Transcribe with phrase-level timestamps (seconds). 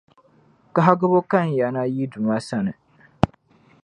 [0.73, 2.73] Kahigibu kan ya na yi Duuma sani.